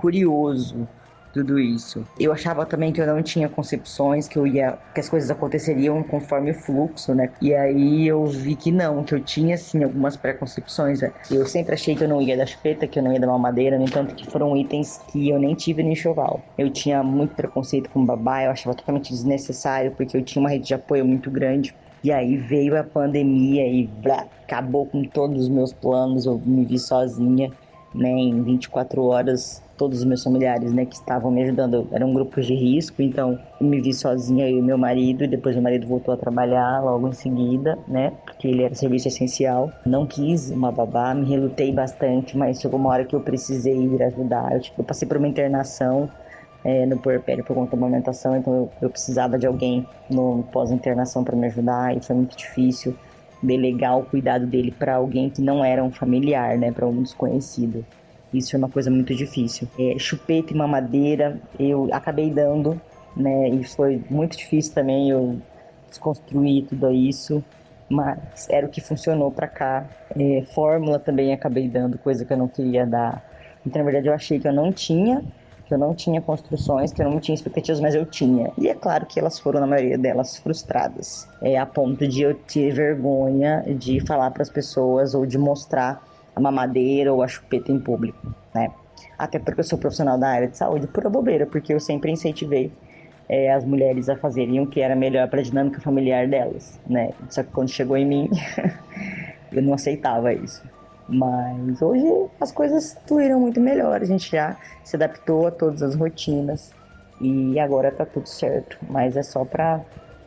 curioso 0.00 0.88
tudo 1.32 1.58
isso. 1.58 2.04
Eu 2.18 2.32
achava 2.32 2.66
também 2.66 2.92
que 2.92 3.00
eu 3.00 3.06
não 3.06 3.22
tinha 3.22 3.48
concepções, 3.48 4.26
que 4.26 4.36
eu 4.36 4.46
ia, 4.46 4.76
que 4.92 5.00
as 5.00 5.08
coisas 5.08 5.30
aconteceriam 5.30 6.02
conforme 6.02 6.50
o 6.50 6.54
fluxo, 6.54 7.14
né? 7.14 7.30
E 7.40 7.54
aí 7.54 8.06
eu 8.06 8.26
vi 8.26 8.56
que 8.56 8.72
não, 8.72 9.04
que 9.04 9.14
eu 9.14 9.20
tinha 9.20 9.56
sim 9.56 9.84
algumas 9.84 10.16
preconcepções. 10.16 11.00
Né? 11.00 11.12
Eu 11.30 11.46
sempre 11.46 11.74
achei 11.74 11.94
que 11.94 12.04
eu 12.04 12.08
não 12.08 12.20
ia 12.20 12.36
da 12.36 12.46
chupeta, 12.46 12.86
que 12.86 12.98
eu 12.98 13.02
não 13.02 13.12
ia 13.12 13.20
da 13.20 13.26
mamadeira, 13.26 13.78
no 13.78 13.84
entanto 13.84 14.14
que 14.14 14.28
foram 14.28 14.56
itens 14.56 14.98
que 15.08 15.28
eu 15.28 15.38
nem 15.38 15.54
tive 15.54 15.82
no 15.82 15.90
enxoval. 15.90 16.42
Eu 16.58 16.70
tinha 16.70 17.02
muito 17.02 17.34
preconceito 17.34 17.90
com 17.90 18.04
babá, 18.04 18.44
eu 18.44 18.50
achava 18.50 18.74
totalmente 18.74 19.10
desnecessário, 19.10 19.92
porque 19.92 20.16
eu 20.16 20.22
tinha 20.22 20.40
uma 20.40 20.50
rede 20.50 20.66
de 20.66 20.74
apoio 20.74 21.04
muito 21.04 21.30
grande. 21.30 21.74
E 22.02 22.10
aí 22.10 22.36
veio 22.36 22.76
a 22.78 22.82
pandemia 22.82 23.66
e 23.68 23.86
blá, 23.86 24.26
acabou 24.42 24.86
com 24.86 25.04
todos 25.04 25.42
os 25.42 25.48
meus 25.48 25.72
planos, 25.72 26.24
eu 26.24 26.40
me 26.44 26.64
vi 26.64 26.78
sozinha, 26.78 27.50
né, 27.94 28.08
em 28.08 28.42
24 28.42 29.04
horas 29.04 29.62
todos 29.80 30.00
os 30.00 30.04
meus 30.04 30.22
familiares, 30.22 30.74
né, 30.74 30.84
que 30.84 30.94
estavam 30.94 31.30
me 31.30 31.42
ajudando, 31.42 31.88
eram 31.90 32.12
grupos 32.12 32.44
de 32.46 32.54
risco, 32.54 33.00
então 33.00 33.38
eu 33.58 33.66
me 33.66 33.80
vi 33.80 33.94
sozinha 33.94 34.46
eu 34.46 34.58
e 34.58 34.62
meu 34.62 34.76
marido, 34.76 35.24
e 35.24 35.26
depois 35.26 35.56
meu 35.56 35.62
marido 35.62 35.86
voltou 35.86 36.12
a 36.12 36.18
trabalhar 36.18 36.84
logo 36.84 37.08
em 37.08 37.14
seguida, 37.14 37.82
né, 37.88 38.10
porque 38.26 38.46
ele 38.46 38.62
era 38.62 38.74
serviço 38.74 39.08
essencial. 39.08 39.70
Não 39.86 40.06
quis 40.06 40.50
uma 40.50 40.70
babá, 40.70 41.14
me 41.14 41.26
relutei 41.26 41.72
bastante, 41.72 42.36
mas 42.36 42.60
chegou 42.60 42.78
uma 42.78 42.90
hora 42.90 43.06
que 43.06 43.16
eu 43.16 43.22
precisei 43.22 43.74
ir 43.74 44.02
ajudar. 44.02 44.52
Eu, 44.52 44.60
tipo, 44.60 44.82
eu 44.82 44.84
passei 44.84 45.08
por 45.08 45.16
uma 45.16 45.28
internação 45.28 46.10
é, 46.62 46.84
no 46.84 46.98
puerpério 46.98 47.42
por 47.42 47.54
conta 47.54 47.74
da 47.74 47.78
amamentação, 47.78 48.36
então 48.36 48.54
eu, 48.54 48.72
eu 48.82 48.90
precisava 48.90 49.38
de 49.38 49.46
alguém 49.46 49.88
no 50.10 50.44
pós-internação 50.52 51.24
para 51.24 51.34
me 51.34 51.46
ajudar, 51.46 51.96
e 51.96 52.04
foi 52.04 52.16
muito 52.16 52.36
difícil 52.36 52.98
delegar 53.42 53.98
o 53.98 54.04
cuidado 54.04 54.46
dele 54.46 54.72
para 54.72 54.96
alguém 54.96 55.30
que 55.30 55.40
não 55.40 55.64
era 55.64 55.82
um 55.82 55.90
familiar, 55.90 56.58
né, 56.58 56.70
para 56.70 56.86
um 56.86 57.02
desconhecido. 57.02 57.86
Isso 58.32 58.54
é 58.54 58.58
uma 58.58 58.70
coisa 58.70 58.90
muito 58.90 59.14
difícil. 59.14 59.68
É, 59.78 59.98
chupeta 59.98 60.52
e 60.52 60.56
mamadeira 60.56 61.40
eu 61.58 61.88
acabei 61.92 62.32
dando, 62.32 62.80
né? 63.14 63.48
E 63.50 63.64
foi 63.64 64.04
muito 64.08 64.36
difícil 64.36 64.72
também 64.74 65.10
eu 65.10 65.42
desconstruir 65.88 66.66
tudo 66.66 66.92
isso, 66.92 67.44
mas 67.88 68.46
era 68.48 68.66
o 68.66 68.70
que 68.70 68.80
funcionou 68.80 69.32
para 69.32 69.48
cá. 69.48 69.90
É, 70.16 70.44
fórmula 70.54 70.98
também 71.00 71.32
acabei 71.32 71.68
dando, 71.68 71.98
coisa 71.98 72.24
que 72.24 72.32
eu 72.32 72.36
não 72.38 72.48
queria 72.48 72.86
dar. 72.86 73.24
Então, 73.66 73.80
na 73.80 73.84
verdade, 73.84 74.08
eu 74.08 74.14
achei 74.14 74.38
que 74.38 74.46
eu 74.48 74.52
não 74.52 74.72
tinha, 74.72 75.24
que 75.64 75.74
eu 75.74 75.78
não 75.78 75.94
tinha 75.94 76.20
construções, 76.22 76.92
que 76.92 77.02
eu 77.02 77.10
não 77.10 77.20
tinha 77.20 77.34
expectativas, 77.34 77.80
mas 77.80 77.94
eu 77.94 78.06
tinha. 78.06 78.52
E 78.58 78.68
é 78.68 78.74
claro 78.74 79.06
que 79.06 79.18
elas 79.20 79.38
foram, 79.38 79.60
na 79.60 79.66
maioria 79.66 79.98
delas, 79.98 80.36
frustradas. 80.36 81.28
É, 81.42 81.58
a 81.58 81.66
ponto 81.66 82.06
de 82.08 82.22
eu 82.22 82.34
ter 82.34 82.72
vergonha 82.72 83.62
de 83.76 84.00
falar 84.00 84.30
para 84.30 84.42
as 84.42 84.50
pessoas 84.50 85.14
ou 85.14 85.26
de 85.26 85.38
mostrar 85.38 86.00
a 86.40 86.42
mamadeira 86.42 87.12
ou 87.12 87.22
a 87.22 87.28
chupeta 87.28 87.70
em 87.70 87.78
público, 87.78 88.34
né? 88.54 88.70
Até 89.18 89.38
porque 89.38 89.60
eu 89.60 89.64
sou 89.64 89.78
profissional 89.78 90.18
da 90.18 90.28
área 90.28 90.48
de 90.48 90.56
saúde, 90.56 90.86
pura 90.86 91.08
bobeira, 91.08 91.46
porque 91.46 91.72
eu 91.72 91.80
sempre 91.80 92.10
incentivei 92.10 92.72
é, 93.28 93.52
as 93.52 93.64
mulheres 93.64 94.08
a 94.08 94.16
fazerem 94.16 94.60
o 94.60 94.66
que 94.66 94.80
era 94.80 94.96
melhor 94.96 95.28
para 95.28 95.40
a 95.40 95.42
dinâmica 95.42 95.80
familiar 95.80 96.26
delas, 96.26 96.80
né? 96.86 97.12
Só 97.28 97.42
que 97.42 97.50
quando 97.50 97.68
chegou 97.68 97.96
em 97.96 98.04
mim, 98.04 98.30
eu 99.52 99.62
não 99.62 99.74
aceitava 99.74 100.32
isso. 100.32 100.62
Mas 101.08 101.82
hoje 101.82 102.06
as 102.40 102.52
coisas 102.52 102.96
fluíram 103.06 103.40
muito 103.40 103.60
melhor, 103.60 104.00
a 104.00 104.04
gente 104.04 104.30
já 104.30 104.56
se 104.82 104.96
adaptou 104.96 105.46
a 105.46 105.50
todas 105.50 105.82
as 105.82 105.94
rotinas 105.94 106.72
e 107.20 107.58
agora 107.58 107.90
tá 107.90 108.06
tudo 108.06 108.28
certo. 108.28 108.78
Mas 108.88 109.16
é 109.16 109.22
só 109.22 109.44
para 109.44 109.80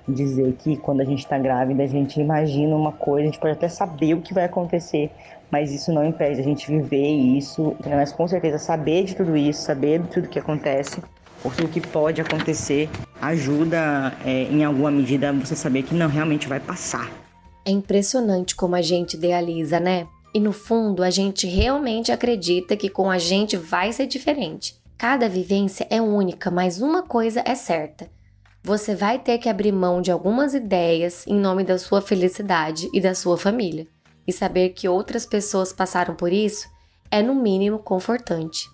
dizer 0.08 0.53
que 0.53 0.77
quando 0.77 1.01
a 1.01 1.05
gente 1.05 1.25
tá 1.25 1.38
grávida, 1.38 1.84
a 1.84 1.88
gente 1.88 2.20
imagina 2.20 2.75
uma 2.75 2.91
coisa, 2.91 3.24
a 3.24 3.32
gente 3.32 3.39
pode 3.39 3.53
até 3.53 3.70
saber 3.70 4.13
o 4.13 4.22
que 4.22 4.34
vai 4.34 4.43
acontecer, 4.43 5.10
mas 5.53 5.72
isso 5.72 5.93
não 5.93 6.03
impede 6.03 6.41
a 6.41 6.43
gente 6.43 6.65
viver 6.65 7.07
isso, 7.07 7.75
mas 7.88 8.12
com 8.12 8.27
certeza 8.27 8.57
saber 8.57 9.03
de 9.03 9.15
tudo 9.15 9.38
isso, 9.38 9.62
saber 9.62 10.01
de 10.01 10.07
tudo 10.07 10.27
que 10.27 10.39
acontece, 10.39 11.00
porque 11.43 11.63
o 11.63 11.67
que 11.67 11.79
pode 11.79 12.19
acontecer 12.19 12.89
ajuda 13.22 14.17
é, 14.25 14.45
em 14.45 14.63
alguma 14.63 14.89
medida 14.89 15.31
você 15.31 15.55
saber 15.55 15.83
que 15.83 15.93
não 15.93 16.07
realmente 16.07 16.48
vai 16.48 16.60
passar. 16.60 17.07
É 17.63 17.69
impressionante 17.69 18.55
como 18.55 18.74
a 18.74 18.81
gente 18.81 19.13
idealiza, 19.13 19.79
né? 19.79 20.07
E 20.33 20.39
no 20.39 20.51
fundo, 20.51 21.03
a 21.03 21.12
gente 21.12 21.45
realmente 21.45 22.12
acredita 22.12 22.75
que 22.75 22.89
com 22.89 23.12
a 23.12 23.19
gente 23.19 23.55
vai 23.55 23.93
ser 23.93 24.07
diferente. 24.07 24.74
Cada 24.98 25.29
vivência 25.29 25.86
é 25.88 26.01
única, 26.01 26.50
mas 26.50 26.81
uma 26.81 27.03
coisa 27.03 27.43
é 27.45 27.53
certa: 27.53 28.10
você 28.63 28.95
vai 28.95 29.19
ter 29.19 29.38
que 29.38 29.48
abrir 29.48 29.72
mão 29.72 30.01
de 30.01 30.10
algumas 30.10 30.55
ideias 30.55 31.27
em 31.27 31.36
nome 31.39 31.63
da 31.63 31.77
sua 31.77 32.01
felicidade 32.01 32.89
e 32.91 33.00
da 33.00 33.13
sua 33.13 33.38
família 33.38 33.86
e 34.27 34.33
saber 34.33 34.69
que 34.69 34.87
outras 34.87 35.25
pessoas 35.25 35.73
passaram 35.73 36.15
por 36.15 36.31
isso 36.31 36.67
é, 37.11 37.21
no 37.21 37.35
mínimo, 37.35 37.79
confortante. 37.79 38.69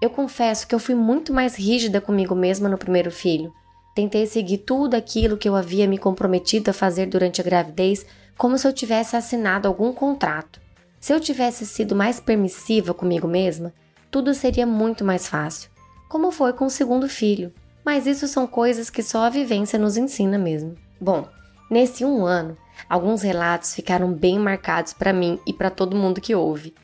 Eu 0.00 0.10
confesso 0.10 0.66
que 0.66 0.74
eu 0.74 0.78
fui 0.78 0.94
muito 0.94 1.32
mais 1.32 1.54
rígida 1.54 2.00
comigo 2.00 2.34
mesma 2.34 2.68
no 2.68 2.78
primeiro 2.78 3.10
filho. 3.10 3.52
Tentei 3.94 4.26
seguir 4.26 4.58
tudo 4.58 4.94
aquilo 4.94 5.36
que 5.36 5.48
eu 5.48 5.54
havia 5.54 5.86
me 5.86 5.98
comprometido 5.98 6.70
a 6.70 6.74
fazer 6.74 7.06
durante 7.06 7.40
a 7.40 7.44
gravidez 7.44 8.04
como 8.36 8.58
se 8.58 8.66
eu 8.66 8.72
tivesse 8.72 9.16
assinado 9.16 9.68
algum 9.68 9.92
contrato. 9.92 10.60
Se 10.98 11.12
eu 11.12 11.20
tivesse 11.20 11.66
sido 11.66 11.94
mais 11.94 12.18
permissiva 12.18 12.94
comigo 12.94 13.28
mesma, 13.28 13.72
tudo 14.10 14.32
seria 14.34 14.66
muito 14.66 15.04
mais 15.04 15.28
fácil, 15.28 15.70
como 16.08 16.30
foi 16.30 16.52
com 16.52 16.66
o 16.66 16.70
segundo 16.70 17.08
filho. 17.08 17.52
Mas 17.84 18.06
isso 18.06 18.26
são 18.26 18.46
coisas 18.46 18.88
que 18.88 19.02
só 19.02 19.24
a 19.24 19.30
vivência 19.30 19.78
nos 19.78 19.96
ensina 19.96 20.38
mesmo. 20.38 20.74
Bom, 21.00 21.28
nesse 21.70 22.04
um 22.04 22.24
ano, 22.24 22.56
Alguns 22.88 23.22
relatos 23.22 23.74
ficaram 23.74 24.12
bem 24.12 24.38
marcados 24.38 24.92
para 24.92 25.12
mim 25.12 25.40
e 25.46 25.52
para 25.52 25.70
todo 25.70 25.96
mundo 25.96 26.20
que 26.20 26.34
ouve. 26.34 26.74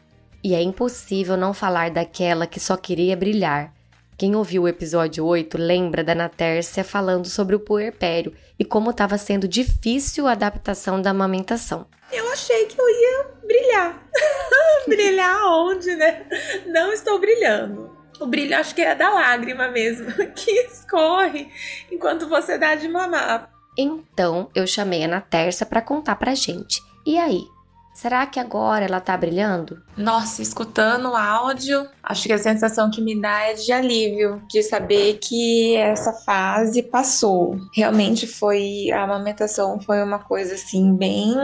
E 0.42 0.54
é 0.54 0.62
impossível 0.62 1.36
não 1.36 1.52
falar 1.52 1.90
daquela 1.90 2.46
que 2.46 2.58
só 2.58 2.76
queria 2.76 3.16
brilhar. 3.16 3.72
Quem 4.16 4.34
ouviu 4.34 4.62
o 4.62 4.68
episódio 4.68 5.24
8 5.24 5.56
lembra 5.58 6.04
da 6.04 6.14
Natércia 6.14 6.84
falando 6.84 7.26
sobre 7.26 7.54
o 7.54 7.60
puerpério 7.60 8.34
e 8.58 8.64
como 8.64 8.90
estava 8.90 9.16
sendo 9.16 9.48
difícil 9.48 10.26
a 10.26 10.32
adaptação 10.32 11.00
da 11.00 11.10
amamentação. 11.10 11.86
Eu 12.12 12.30
achei 12.32 12.66
que 12.66 12.80
eu 12.80 12.88
ia 12.88 13.26
brilhar. 13.46 14.02
brilhar 14.88 15.44
onde, 15.46 15.94
né? 15.96 16.26
Não 16.66 16.92
estou 16.92 17.18
brilhando. 17.18 17.98
O 18.18 18.26
brilho 18.26 18.56
acho 18.56 18.74
que 18.74 18.82
é 18.82 18.94
da 18.94 19.08
lágrima 19.08 19.68
mesmo, 19.68 20.10
que 20.34 20.50
escorre 20.66 21.48
enquanto 21.90 22.28
você 22.28 22.58
dá 22.58 22.74
de 22.74 22.88
mamar. 22.88 23.59
Então 23.76 24.48
eu 24.54 24.66
chamei 24.66 25.02
a 25.02 25.06
Ana 25.06 25.20
Terça 25.20 25.64
para 25.64 25.82
contar 25.82 26.16
pra 26.16 26.34
gente. 26.34 26.82
E 27.06 27.18
aí? 27.18 27.44
Será 27.92 28.24
que 28.24 28.40
agora 28.40 28.84
ela 28.84 29.00
tá 29.00 29.16
brilhando? 29.16 29.82
Nossa, 29.96 30.40
escutando 30.40 31.10
o 31.10 31.16
áudio, 31.16 31.86
acho 32.02 32.28
que 32.28 32.32
a 32.32 32.38
sensação 32.38 32.90
que 32.90 33.00
me 33.00 33.20
dá 33.20 33.40
é 33.40 33.54
de 33.54 33.70
alívio, 33.72 34.42
de 34.48 34.62
saber 34.62 35.18
que 35.18 35.76
essa 35.76 36.12
fase 36.12 36.82
passou. 36.82 37.58
Realmente 37.74 38.26
foi 38.26 38.90
a 38.90 39.02
amamentação 39.02 39.80
foi 39.80 40.02
uma 40.02 40.18
coisa 40.18 40.54
assim 40.54 40.94
bem 40.94 41.36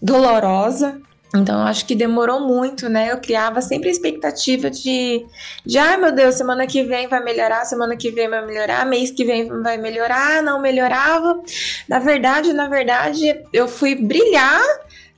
dolorosa, 0.00 1.00
então, 1.34 1.66
acho 1.66 1.86
que 1.86 1.94
demorou 1.94 2.40
muito, 2.40 2.88
né? 2.90 3.10
Eu 3.10 3.18
criava 3.18 3.62
sempre 3.62 3.88
a 3.88 3.92
expectativa 3.92 4.70
de, 4.70 5.24
de, 5.64 5.78
ai 5.78 5.96
meu 5.96 6.12
Deus, 6.12 6.34
semana 6.34 6.66
que 6.66 6.82
vem 6.82 7.08
vai 7.08 7.22
melhorar, 7.24 7.64
semana 7.64 7.96
que 7.96 8.10
vem 8.10 8.28
vai 8.28 8.44
melhorar, 8.44 8.84
mês 8.84 9.10
que 9.10 9.24
vem 9.24 9.48
vai 9.62 9.78
melhorar, 9.78 10.42
não 10.42 10.60
melhorava. 10.60 11.42
Na 11.88 11.98
verdade, 11.98 12.52
na 12.52 12.68
verdade, 12.68 13.40
eu 13.52 13.66
fui 13.66 13.94
brilhar 13.94 14.62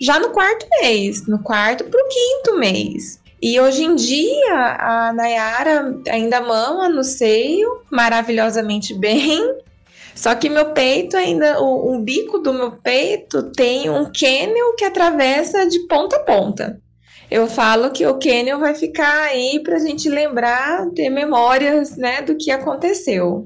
já 0.00 0.20
no 0.20 0.30
quarto 0.30 0.66
mês, 0.80 1.26
no 1.26 1.40
quarto 1.40 1.84
pro 1.84 2.08
quinto 2.08 2.58
mês. 2.58 3.20
E 3.42 3.60
hoje 3.60 3.84
em 3.84 3.96
dia, 3.96 4.76
a 4.78 5.12
Nayara 5.12 6.00
ainda 6.08 6.40
mama 6.40 6.88
no 6.88 7.02
seio, 7.02 7.82
maravilhosamente 7.90 8.94
bem. 8.94 9.63
Só 10.14 10.34
que 10.34 10.48
meu 10.48 10.72
peito 10.72 11.16
ainda, 11.16 11.60
o, 11.60 11.94
o 11.94 11.98
bico 12.00 12.38
do 12.38 12.52
meu 12.52 12.72
peito 12.72 13.50
tem 13.52 13.90
um 13.90 14.04
canyon 14.04 14.74
que 14.76 14.84
atravessa 14.84 15.66
de 15.66 15.80
ponta 15.88 16.16
a 16.16 16.20
ponta. 16.20 16.80
Eu 17.30 17.48
falo 17.48 17.90
que 17.90 18.06
o 18.06 18.18
canyon 18.18 18.60
vai 18.60 18.74
ficar 18.74 19.24
aí 19.24 19.60
para 19.62 19.76
a 19.76 19.80
gente 19.80 20.08
lembrar, 20.08 20.88
ter 20.90 21.10
memórias, 21.10 21.96
né, 21.96 22.22
do 22.22 22.36
que 22.36 22.50
aconteceu. 22.50 23.44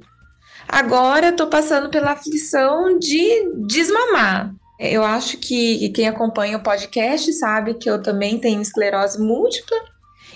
Agora 0.68 1.28
eu 1.28 1.36
tô 1.36 1.46
passando 1.46 1.88
pela 1.88 2.12
aflição 2.12 2.98
de 2.98 3.50
desmamar. 3.66 4.54
Eu 4.78 5.02
acho 5.02 5.38
que 5.38 5.88
quem 5.90 6.06
acompanha 6.06 6.58
o 6.58 6.62
podcast 6.62 7.32
sabe 7.32 7.74
que 7.74 7.88
eu 7.88 8.02
também 8.02 8.38
tenho 8.38 8.60
esclerose 8.60 9.18
múltipla. 9.18 9.78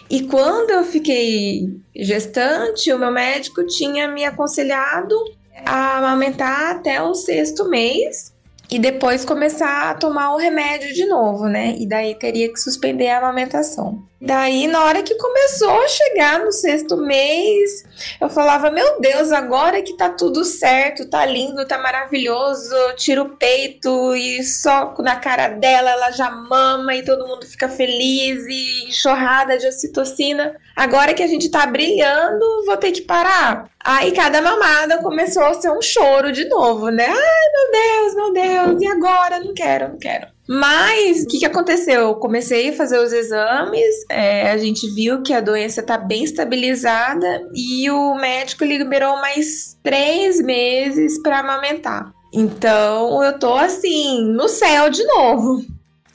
E 0.09 0.23
quando 0.23 0.71
eu 0.71 0.85
fiquei 0.85 1.69
gestante, 1.95 2.93
o 2.93 2.99
meu 2.99 3.11
médico 3.11 3.67
tinha 3.67 4.09
me 4.09 4.25
aconselhado 4.25 5.15
a 5.65 5.99
amamentar 5.99 6.77
até 6.77 7.03
o 7.03 7.15
sexto 7.15 7.69
mês 7.69 8.33
e 8.71 8.79
depois 8.79 9.25
começar 9.25 9.91
a 9.91 9.95
tomar 9.95 10.35
o 10.35 10.39
remédio 10.39 10.95
de 10.95 11.05
novo, 11.07 11.47
né? 11.47 11.77
E 11.79 11.87
daí 11.87 12.15
teria 12.15 12.51
que 12.51 12.59
suspender 12.59 13.09
a 13.09 13.19
amamentação. 13.19 14.03
Daí, 14.25 14.69
na 14.69 14.85
hora 14.85 15.03
que 15.03 15.17
começou 15.17 15.83
a 15.83 15.89
chegar 15.89 16.39
no 16.45 16.53
sexto 16.53 16.97
mês, 16.97 17.85
eu 18.21 18.31
falava: 18.31 18.71
Meu 18.71 19.01
Deus, 19.01 19.33
agora 19.33 19.83
que 19.83 19.97
tá 19.97 20.11
tudo 20.11 20.45
certo, 20.45 21.11
tá 21.11 21.27
lindo, 21.27 21.67
tá 21.67 21.77
maravilhoso, 21.77 22.73
tiro 22.97 23.23
o 23.23 23.37
peito 23.37 24.15
e 24.15 24.45
soco 24.45 25.03
na 25.03 25.17
cara 25.17 25.49
dela, 25.49 25.91
ela 25.91 26.13
já 26.13 26.31
mama 26.31 26.95
e 26.95 27.05
todo 27.05 27.27
mundo 27.27 27.45
fica 27.45 27.69
feliz 27.69 28.47
e 28.47 28.91
enxurrada 28.91 29.59
de 29.59 29.67
ocitocina. 29.67 30.55
Agora 30.77 31.15
que 31.15 31.23
a 31.25 31.27
gente 31.27 31.51
tá 31.51 31.67
brilhando, 31.67 32.65
vou 32.65 32.77
ter 32.77 32.93
que 32.93 33.03
parar. 33.03 33.69
Aí 33.85 34.13
cada 34.13 34.41
mamada 34.41 35.03
começou 35.03 35.43
a 35.43 35.55
ser 35.55 35.73
um 35.73 35.83
choro 35.83 36.31
de 36.31 36.45
novo, 36.45 36.91
né? 36.91 37.09
Ai, 37.09 37.15
meu 37.15 37.73
Deus, 37.73 38.15
meu 38.15 38.33
Deus, 38.33 38.83
e 38.83 38.87
agora? 38.87 39.41
Não 39.41 39.53
quero, 39.53 39.89
não 39.89 39.99
quero. 39.99 40.29
Mas 40.55 41.23
o 41.23 41.29
que, 41.29 41.39
que 41.39 41.47
aconteceu? 41.47 42.03
Eu 42.03 42.15
comecei 42.17 42.69
a 42.69 42.73
fazer 42.75 42.99
os 42.99 43.11
exames, 43.11 44.05
é, 44.11 44.51
a 44.51 44.59
gente 44.59 44.87
viu 44.95 45.23
que 45.23 45.33
a 45.33 45.41
doença 45.41 45.81
está 45.81 45.97
bem 45.97 46.25
estabilizada 46.25 47.49
e 47.55 47.91
o 47.91 48.15
médico 48.17 48.63
liberou 48.63 49.17
mais 49.17 49.79
três 49.83 50.43
meses 50.43 51.19
para 51.23 51.39
amamentar. 51.39 52.13
Então 52.35 53.25
eu 53.25 53.39
tô 53.39 53.55
assim, 53.55 54.23
no 54.25 54.47
céu 54.47 54.91
de 54.91 55.03
novo. 55.05 55.65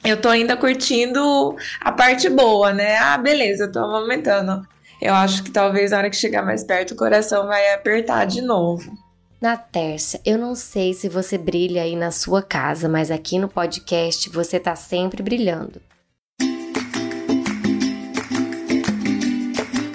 Eu 0.05 0.21
tô 0.21 0.29
ainda 0.29 0.55
curtindo 0.55 1.55
a 1.81 1.91
parte 1.91 2.29
boa, 2.29 2.71
né? 2.71 2.95
Ah, 2.97 3.17
beleza, 3.17 3.63
eu 3.63 3.71
tô 3.71 3.79
amamentando. 3.79 4.61
Eu 5.01 5.15
acho 5.15 5.41
que 5.41 5.49
talvez 5.49 5.89
na 5.89 5.97
hora 5.97 6.09
que 6.11 6.15
chegar 6.15 6.45
mais 6.45 6.63
perto 6.63 6.91
o 6.91 6.97
coração 6.97 7.47
vai 7.47 7.73
apertar 7.73 8.25
de 8.25 8.43
novo. 8.43 8.91
Na 9.39 9.55
terça, 9.55 10.19
eu 10.25 10.35
não 10.35 10.55
sei 10.55 10.95
se 10.95 11.07
você 11.07 11.37
brilha 11.37 11.83
aí 11.83 11.95
na 11.95 12.09
sua 12.09 12.41
casa, 12.41 12.89
mas 12.89 13.11
aqui 13.11 13.37
no 13.37 13.47
podcast 13.47 14.31
você 14.31 14.59
tá 14.59 14.75
sempre 14.75 15.21
brilhando. 15.21 15.79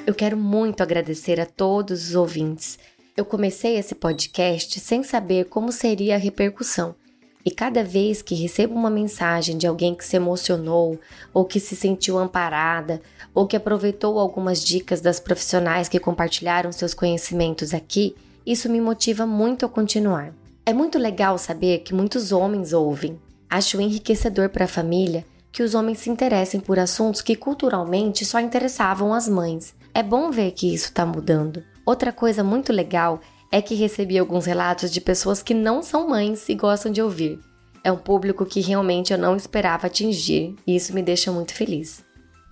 Eu 0.07 0.15
quero 0.15 0.37
muito 0.37 0.81
agradecer 0.81 1.41
a 1.41 1.47
todos 1.47 2.11
os 2.11 2.15
ouvintes. 2.15 2.79
Eu 3.17 3.25
comecei 3.25 3.77
esse 3.77 3.97
podcast 3.97 4.79
sem 4.79 5.03
saber 5.03 5.47
como 5.47 5.73
seria 5.73 6.15
a 6.15 6.19
repercussão. 6.19 6.95
E 7.45 7.51
cada 7.51 7.83
vez 7.83 8.23
que 8.23 8.37
recebo 8.37 8.75
uma 8.75 8.91
mensagem 8.91 9.59
de 9.59 9.67
alguém 9.67 9.93
que 9.97 10.05
se 10.05 10.15
emocionou, 10.15 11.01
ou 11.35 11.45
que 11.45 11.59
se 11.59 11.75
sentiu 11.75 12.17
amparada, 12.17 13.03
ou 13.35 13.49
que 13.49 13.57
aproveitou 13.57 14.21
algumas 14.21 14.65
dicas 14.65 15.01
das 15.01 15.19
profissionais 15.19 15.89
que 15.89 15.99
compartilharam 15.99 16.71
seus 16.71 16.95
conhecimentos 16.95 17.75
aqui, 17.75 18.15
isso 18.47 18.69
me 18.69 18.81
motiva 18.81 19.27
muito 19.27 19.65
a 19.65 19.69
continuar. 19.69 20.35
É 20.65 20.73
muito 20.73 20.99
legal 20.99 21.39
saber 21.39 21.81
que 21.81 21.95
muitos 21.95 22.33
homens 22.33 22.73
ouvem. 22.73 23.19
Acho 23.49 23.81
enriquecedor 23.81 24.49
para 24.49 24.65
a 24.65 24.69
família 24.69 25.25
que 25.53 25.63
os 25.63 25.75
homens 25.75 25.99
se 25.99 26.09
interessem 26.09 26.59
por 26.59 26.79
assuntos 26.79 27.21
que 27.21 27.37
culturalmente 27.37 28.25
só 28.25 28.41
interessavam 28.41 29.13
as 29.13 29.29
mães. 29.29 29.75
É 29.93 30.03
bom 30.03 30.31
ver 30.31 30.53
que 30.53 30.73
isso 30.73 30.87
está 30.87 31.05
mudando. 31.05 31.63
Outra 31.85 32.11
coisa 32.11 32.43
muito 32.43 32.73
legal 32.73 33.21
é 33.51 33.61
que 33.61 33.75
recebi 33.75 34.19
alguns 34.19 34.47
relatos 34.47 34.91
de 34.91 35.01
pessoas 35.01 35.43
que 35.43 35.53
não 35.53 35.83
são 35.83 36.09
mães 36.09 36.49
e 36.49 36.55
gostam 36.55 36.91
de 36.91 37.03
ouvir. 37.03 37.39
É 37.85 37.93
um 37.93 37.99
público 37.99 38.47
que 38.47 38.61
realmente 38.61 39.13
eu 39.13 39.19
não 39.19 39.37
esperava 39.37 39.89
atingir 39.89 40.57
e 40.67 40.75
isso 40.75 40.95
me 40.95 41.03
deixa 41.03 41.31
muito 41.31 41.53
feliz. 41.53 42.03